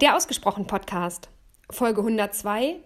[0.00, 1.28] Der Ausgesprochen Podcast,
[1.70, 2.76] Folge 102,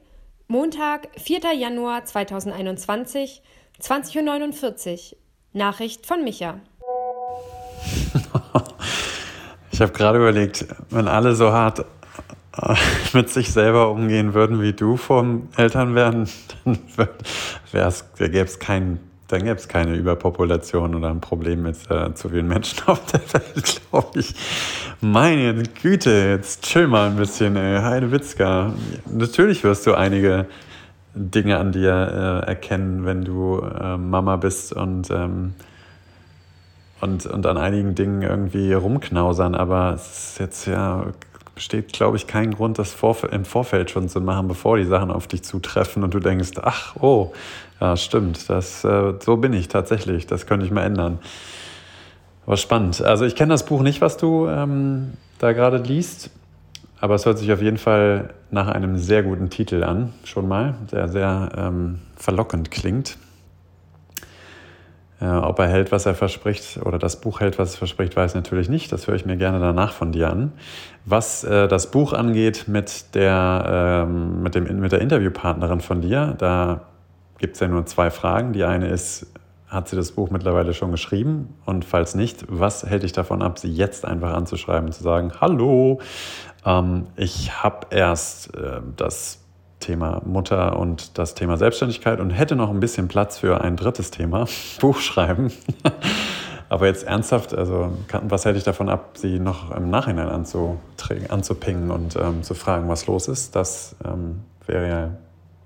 [0.49, 1.53] Montag, 4.
[1.53, 3.42] Januar 2021,
[3.83, 5.18] 20.49 Uhr.
[5.52, 6.58] Nachricht von Micha.
[9.72, 12.75] Ich habe gerade überlegt, wenn alle so hart äh,
[13.12, 16.30] mit sich selber umgehen würden wie du vom Elternwerden,
[16.64, 16.79] dann
[18.18, 22.48] gäbe es keinen dann gäbe es keine Überpopulation oder ein Problem mit äh, zu vielen
[22.48, 24.34] Menschen auf der Welt, glaube ich.
[25.05, 27.82] Meine Güte, jetzt chill mal ein bisschen, ey.
[27.82, 28.73] Heidewitzka.
[29.10, 30.47] Natürlich wirst du einige
[31.12, 35.55] Dinge an dir äh, erkennen, wenn du äh, Mama bist und, ähm,
[37.01, 41.07] und, und an einigen Dingen irgendwie rumknausern, aber es ist jetzt ja
[41.57, 42.96] besteht, glaube ich, kein Grund, das
[43.32, 46.95] im Vorfeld schon zu machen, bevor die Sachen auf dich zutreffen und du denkst, ach,
[47.01, 47.32] oh,
[47.80, 51.19] ja, stimmt, das, äh, so bin ich tatsächlich, das könnte ich mal ändern.
[52.46, 53.02] Aber spannend.
[53.02, 56.30] Also ich kenne das Buch nicht, was du ähm, da gerade liest,
[57.01, 60.74] aber es hört sich auf jeden Fall nach einem sehr guten Titel an, schon mal,
[60.91, 63.16] der sehr ähm, verlockend klingt.
[65.23, 68.33] Äh, ob er hält, was er verspricht, oder das Buch hält, was es verspricht, weiß
[68.33, 68.91] ich natürlich nicht.
[68.91, 70.53] Das höre ich mir gerne danach von dir an.
[71.05, 76.35] Was äh, das Buch angeht mit der, ähm, mit, dem, mit der Interviewpartnerin von dir,
[76.39, 76.83] da
[77.39, 78.53] gibt es ja nur zwei Fragen.
[78.53, 79.33] Die eine ist,
[79.73, 81.55] hat sie das Buch mittlerweile schon geschrieben?
[81.65, 85.33] Und falls nicht, was hält dich davon ab, sie jetzt einfach anzuschreiben und zu sagen,
[85.41, 86.01] hallo,
[86.67, 89.39] ähm, ich habe erst äh, das
[89.81, 94.11] Thema Mutter und das Thema Selbstständigkeit und hätte noch ein bisschen Platz für ein drittes
[94.11, 94.47] Thema,
[94.81, 95.51] Buchschreiben.
[96.69, 97.92] Aber jetzt ernsthaft, also
[98.23, 103.07] was hätte ich davon ab, sie noch im Nachhinein anzupingen und ähm, zu fragen, was
[103.07, 103.57] los ist?
[103.57, 105.11] Das ähm, wäre ja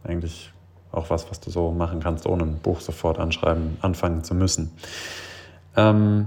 [0.02, 0.52] eigentlich
[0.96, 4.72] auch was, was du so machen kannst, ohne ein Buch sofort anschreiben, anfangen zu müssen.
[5.76, 6.26] Ähm,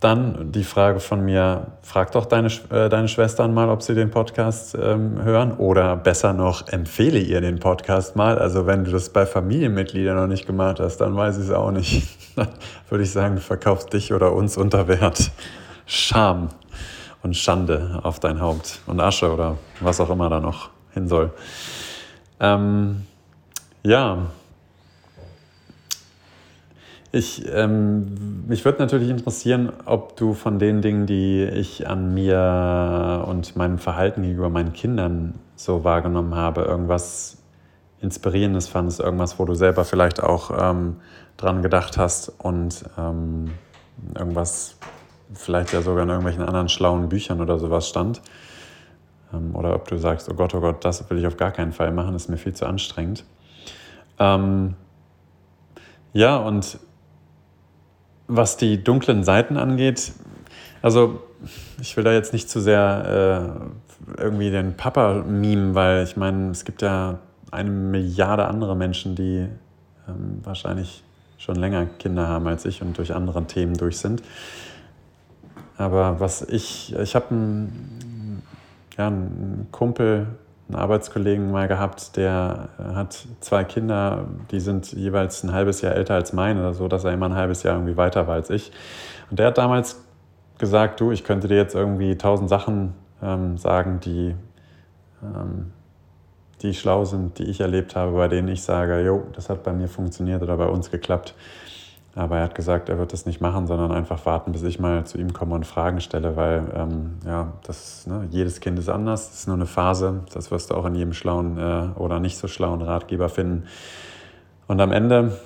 [0.00, 4.10] dann die Frage von mir, frag doch deine, äh, deine Schwestern mal, ob sie den
[4.10, 8.38] Podcast ähm, hören oder besser noch, empfehle ihr den Podcast mal.
[8.38, 11.70] Also wenn du das bei Familienmitgliedern noch nicht gemacht hast, dann weiß ich es auch
[11.70, 12.08] nicht.
[12.88, 15.30] Würde ich sagen, du verkaufst dich oder uns unter Wert.
[15.84, 16.48] Scham
[17.22, 21.30] und Schande auf dein Haupt und Asche oder was auch immer da noch hin soll.
[22.40, 23.06] Ähm,
[23.82, 24.30] ja,
[27.12, 33.24] ich, ähm, mich würde natürlich interessieren, ob du von den Dingen, die ich an mir
[33.26, 37.38] und meinem Verhalten gegenüber meinen Kindern so wahrgenommen habe, irgendwas
[38.00, 40.96] Inspirierendes fandest, irgendwas, wo du selber vielleicht auch ähm,
[41.36, 43.50] dran gedacht hast und ähm,
[44.16, 44.76] irgendwas
[45.34, 48.22] vielleicht ja sogar in irgendwelchen anderen schlauen Büchern oder sowas stand.
[49.34, 51.72] Ähm, oder ob du sagst, oh Gott, oh Gott, das will ich auf gar keinen
[51.72, 53.24] Fall machen, das ist mir viel zu anstrengend.
[54.20, 54.74] Ähm,
[56.12, 56.78] ja, und
[58.28, 60.12] was die dunklen Seiten angeht,
[60.82, 61.22] also
[61.80, 63.58] ich will da jetzt nicht zu sehr
[64.16, 67.18] äh, irgendwie den Papa mimen, weil ich meine, es gibt ja
[67.50, 69.48] eine Milliarde andere Menschen, die
[70.08, 71.02] ähm, wahrscheinlich
[71.38, 74.22] schon länger Kinder haben als ich und durch andere Themen durch sind.
[75.78, 78.42] Aber was ich, ich habe einen,
[78.98, 80.26] ja, einen Kumpel,
[80.70, 85.94] einen Arbeitskollegen mal gehabt, der äh, hat zwei Kinder, die sind jeweils ein halbes Jahr
[85.94, 88.70] älter als meine, so dass er immer ein halbes Jahr irgendwie weiter war als ich.
[89.30, 90.00] Und der hat damals
[90.58, 94.34] gesagt, du, ich könnte dir jetzt irgendwie tausend Sachen ähm, sagen, die,
[95.22, 95.72] ähm,
[96.62, 99.72] die schlau sind, die ich erlebt habe, bei denen ich sage, jo, das hat bei
[99.72, 101.34] mir funktioniert oder bei uns geklappt.
[102.16, 105.06] Aber er hat gesagt, er wird das nicht machen, sondern einfach warten, bis ich mal
[105.06, 109.28] zu ihm komme und Fragen stelle, weil ähm, ja, das, ne, jedes Kind ist anders,
[109.28, 112.36] das ist nur eine Phase, das wirst du auch in jedem schlauen äh, oder nicht
[112.36, 113.66] so schlauen Ratgeber finden.
[114.66, 115.38] Und am Ende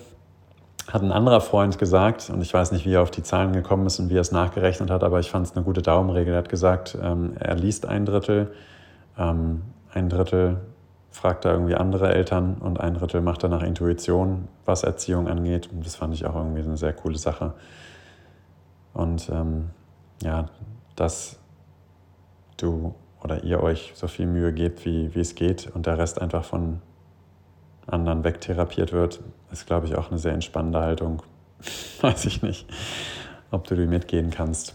[0.91, 3.87] hat ein anderer Freund gesagt, und ich weiß nicht, wie er auf die Zahlen gekommen
[3.87, 6.33] ist und wie er es nachgerechnet hat, aber ich fand es eine gute Daumenregel.
[6.35, 8.53] Er hat gesagt, ähm, er liest ein Drittel,
[9.19, 10.59] ähm, ein Drittel
[11.15, 15.71] fragt er irgendwie andere Eltern und ein Drittel macht er nach Intuition, was Erziehung angeht.
[15.73, 17.55] Und das fand ich auch irgendwie eine sehr coole Sache.
[18.93, 19.71] Und ähm,
[20.23, 20.47] ja,
[20.97, 21.39] dass
[22.57, 26.21] du oder ihr euch so viel Mühe gebt, wie, wie es geht und der Rest
[26.21, 26.83] einfach von
[27.87, 29.21] anderen wegtherapiert wird,
[29.53, 31.23] ist, glaube ich, auch eine sehr entspannende Haltung.
[32.01, 32.67] Weiß ich nicht,
[33.53, 34.75] ob du die mitgehen kannst.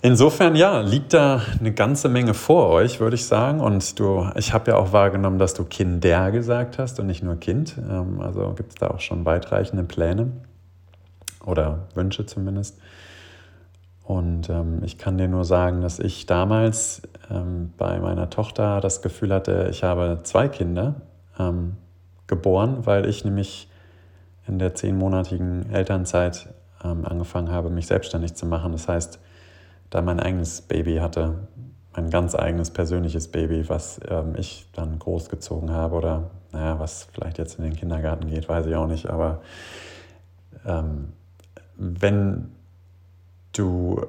[0.00, 3.60] Insofern ja, liegt da eine ganze Menge vor euch, würde ich sagen.
[3.60, 7.36] Und du, ich habe ja auch wahrgenommen, dass du Kinder gesagt hast und nicht nur
[7.36, 7.76] Kind.
[7.78, 10.30] Ähm, also gibt es da auch schon weitreichende Pläne
[11.44, 12.78] oder Wünsche zumindest.
[14.04, 19.02] Und ähm, ich kann dir nur sagen, dass ich damals ähm, bei meiner Tochter das
[19.02, 20.94] Gefühl hatte, ich habe zwei Kinder
[21.38, 21.76] ähm,
[22.28, 23.68] geboren, weil ich nämlich
[24.46, 26.48] in der zehnmonatigen Elternzeit
[26.84, 28.72] ähm, angefangen habe, mich selbstständig zu machen.
[28.72, 29.18] Das heißt,
[29.90, 31.48] da mein eigenes Baby hatte,
[31.94, 37.38] mein ganz eigenes persönliches Baby, was ähm, ich dann großgezogen habe oder naja, was vielleicht
[37.38, 39.10] jetzt in den Kindergarten geht, weiß ich auch nicht.
[39.10, 39.42] Aber
[40.64, 41.12] ähm,
[41.76, 42.52] wenn
[43.52, 44.00] du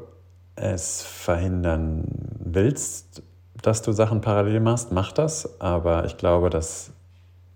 [0.55, 2.05] es verhindern
[2.39, 3.23] willst,
[3.61, 5.59] dass du Sachen parallel machst, mach das.
[5.59, 6.91] Aber ich glaube, dass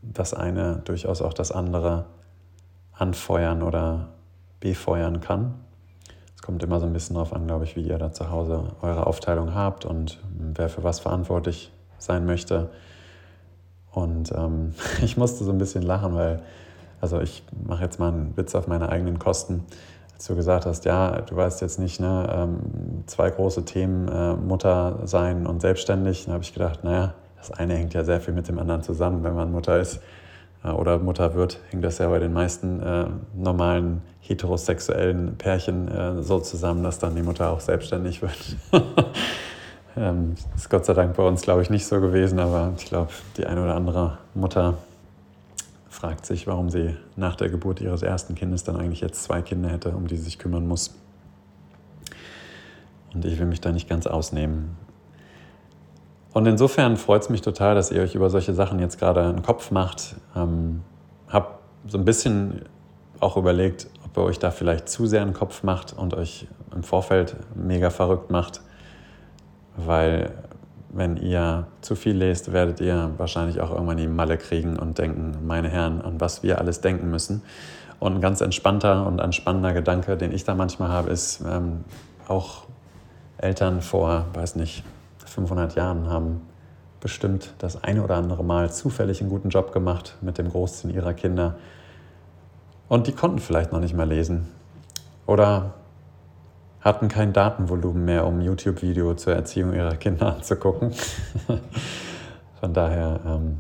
[0.02, 2.06] das eine durchaus auch das andere
[2.94, 4.10] anfeuern oder
[4.60, 5.63] befeuern kann.
[6.44, 9.08] Kommt immer so ein bisschen darauf an, glaube ich, wie ihr da zu Hause eure
[9.08, 10.20] Aufteilung habt und
[10.56, 12.70] wer für was verantwortlich sein möchte.
[13.92, 16.42] Und ähm, ich musste so ein bisschen lachen, weil,
[17.00, 19.64] also ich mache jetzt mal einen Witz auf meine eigenen Kosten.
[20.16, 24.34] Als du gesagt hast, ja, du weißt jetzt nicht, ne, ähm, zwei große Themen, äh,
[24.34, 28.34] Mutter sein und selbstständig, dann habe ich gedacht, naja, das eine hängt ja sehr viel
[28.34, 29.24] mit dem anderen zusammen.
[29.24, 30.02] Wenn man Mutter ist
[30.72, 33.06] oder Mutter wird, hängt das ja bei den meisten äh,
[33.36, 38.56] normalen heterosexuellen Pärchen äh, so zusammen, dass dann die Mutter auch selbstständig wird.
[39.98, 43.12] ähm, ist Gott sei Dank bei uns, glaube ich, nicht so gewesen, aber ich glaube,
[43.36, 44.76] die eine oder andere Mutter
[45.90, 49.70] fragt sich, warum sie nach der Geburt ihres ersten Kindes dann eigentlich jetzt zwei Kinder
[49.70, 50.96] hätte, um die sie sich kümmern muss.
[53.14, 54.76] Und ich will mich da nicht ganz ausnehmen.
[56.34, 59.44] Und insofern freut es mich total, dass ihr euch über solche Sachen jetzt gerade einen
[59.44, 60.16] Kopf macht.
[60.36, 60.82] Ähm,
[61.30, 62.64] hab so ein bisschen
[63.20, 66.84] auch überlegt, ob ihr euch da vielleicht zu sehr einen Kopf macht und euch im
[66.84, 68.62] Vorfeld mega verrückt macht,
[69.78, 70.32] weil
[70.90, 75.38] wenn ihr zu viel lest, werdet ihr wahrscheinlich auch irgendwann die Malle kriegen und denken,
[75.46, 77.42] meine Herren, an was wir alles denken müssen.
[78.00, 81.84] Und ein ganz entspannter und entspannender Gedanke, den ich da manchmal habe, ist, ähm,
[82.28, 82.64] auch
[83.38, 84.84] Eltern vor, weiß nicht,
[85.34, 86.42] 500 Jahren haben
[87.00, 91.14] bestimmt das eine oder andere Mal zufällig einen guten Job gemacht mit dem Großziehen ihrer
[91.14, 91.56] Kinder.
[92.88, 94.48] Und die konnten vielleicht noch nicht mal lesen.
[95.26, 95.74] Oder
[96.80, 100.94] hatten kein Datenvolumen mehr, um YouTube-Video zur Erziehung ihrer Kinder anzugucken.
[102.60, 103.60] Von daher ähm,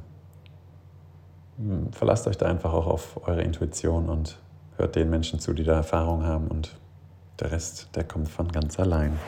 [1.91, 4.37] verlasst euch da einfach auch auf eure Intuition und
[4.77, 6.75] hört den Menschen zu, die da Erfahrung haben und
[7.39, 9.19] der Rest, der kommt von ganz allein.